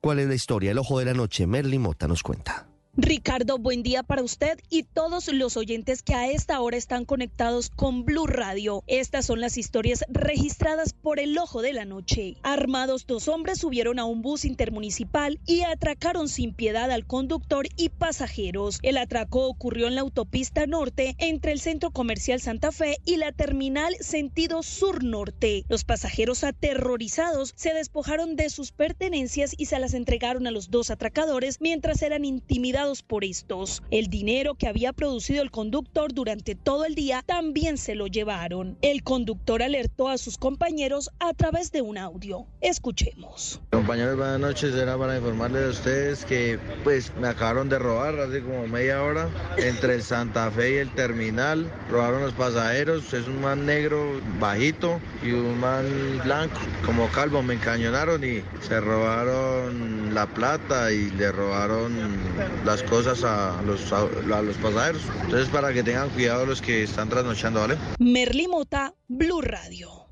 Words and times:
¿Cuál 0.00 0.18
es 0.18 0.28
la 0.28 0.34
historia? 0.34 0.70
El 0.70 0.78
ojo 0.78 0.98
de 0.98 1.06
la 1.06 1.14
noche. 1.14 1.46
Merly 1.46 1.78
Mota 1.78 2.06
nos 2.06 2.22
cuenta. 2.22 2.66
Ricardo, 2.96 3.58
buen 3.58 3.82
día 3.82 4.04
para 4.04 4.22
usted 4.22 4.60
y 4.70 4.84
todos 4.84 5.26
los 5.26 5.56
oyentes 5.56 6.04
que 6.04 6.14
a 6.14 6.30
esta 6.30 6.60
hora 6.60 6.76
están 6.76 7.04
conectados 7.04 7.68
con 7.68 8.04
Blue 8.04 8.28
Radio. 8.28 8.84
Estas 8.86 9.26
son 9.26 9.40
las 9.40 9.58
historias 9.58 10.04
registradas 10.08 10.92
por 10.92 11.18
el 11.18 11.36
ojo 11.36 11.60
de 11.60 11.72
la 11.72 11.86
noche. 11.86 12.36
Armados, 12.44 13.08
dos 13.08 13.26
hombres 13.26 13.58
subieron 13.58 13.98
a 13.98 14.04
un 14.04 14.22
bus 14.22 14.44
intermunicipal 14.44 15.40
y 15.44 15.62
atracaron 15.62 16.28
sin 16.28 16.54
piedad 16.54 16.88
al 16.92 17.04
conductor 17.04 17.66
y 17.76 17.88
pasajeros. 17.88 18.78
El 18.82 18.96
atraco 18.96 19.48
ocurrió 19.48 19.88
en 19.88 19.96
la 19.96 20.02
autopista 20.02 20.68
norte 20.68 21.16
entre 21.18 21.50
el 21.50 21.58
centro 21.58 21.90
comercial 21.90 22.40
Santa 22.40 22.70
Fe 22.70 22.98
y 23.04 23.16
la 23.16 23.32
terminal 23.32 23.96
sentido 23.98 24.62
sur-norte. 24.62 25.64
Los 25.68 25.82
pasajeros 25.82 26.44
aterrorizados 26.44 27.54
se 27.56 27.74
despojaron 27.74 28.36
de 28.36 28.50
sus 28.50 28.70
pertenencias 28.70 29.52
y 29.58 29.66
se 29.66 29.80
las 29.80 29.94
entregaron 29.94 30.46
a 30.46 30.52
los 30.52 30.70
dos 30.70 30.90
atracadores 30.90 31.60
mientras 31.60 32.00
eran 32.00 32.24
intimidados 32.24 32.83
por 33.02 33.24
estos. 33.24 33.82
El 33.90 34.08
dinero 34.08 34.56
que 34.56 34.68
había 34.68 34.92
producido 34.92 35.42
el 35.42 35.50
conductor 35.50 36.12
durante 36.12 36.54
todo 36.54 36.84
el 36.84 36.94
día 36.94 37.22
también 37.24 37.78
se 37.78 37.94
lo 37.94 38.06
llevaron. 38.06 38.76
El 38.82 39.02
conductor 39.02 39.62
alertó 39.62 40.08
a 40.08 40.18
sus 40.18 40.36
compañeros 40.36 41.10
a 41.18 41.32
través 41.32 41.72
de 41.72 41.80
un 41.80 41.96
audio. 41.96 42.46
Escuchemos. 42.60 43.62
Compañeros, 43.70 44.16
buenas 44.16 44.38
noches. 44.38 44.74
Era 44.74 44.98
para 44.98 45.16
informarles 45.16 45.66
a 45.66 45.70
ustedes 45.70 46.24
que 46.26 46.58
pues 46.84 47.10
me 47.16 47.28
acabaron 47.28 47.70
de 47.70 47.78
robar 47.78 48.18
hace 48.20 48.42
como 48.42 48.66
media 48.66 49.02
hora 49.02 49.30
entre 49.56 49.94
el 49.94 50.02
Santa 50.02 50.50
Fe 50.50 50.74
y 50.74 50.76
el 50.76 50.90
terminal. 50.90 51.72
Robaron 51.90 52.20
los 52.20 52.34
pasajeros. 52.34 53.14
Es 53.14 53.26
un 53.26 53.40
man 53.40 53.64
negro 53.64 54.20
bajito 54.38 55.00
y 55.22 55.32
un 55.32 55.58
man 55.58 55.86
blanco 56.22 56.60
como 56.84 57.08
calvo. 57.08 57.42
Me 57.42 57.54
encañonaron 57.54 58.22
y 58.24 58.42
se 58.60 58.78
robaron 58.78 59.93
la 60.14 60.26
plata 60.26 60.92
y 60.92 61.10
le 61.10 61.32
robaron 61.32 61.92
la 62.64 62.74
las 62.74 62.82
cosas 62.84 63.22
a 63.24 63.60
los, 63.62 63.92
a, 63.92 64.06
los 64.42 64.56
pasajeros. 64.56 65.02
Entonces, 65.22 65.48
para 65.48 65.72
que 65.72 65.82
tengan 65.82 66.08
cuidado 66.10 66.46
los 66.46 66.60
que 66.60 66.82
están 66.84 67.08
trasnochando, 67.08 67.60
¿vale? 67.60 67.76
Merlimota, 67.98 68.94
Blue 69.08 69.40
Radio. 69.42 70.03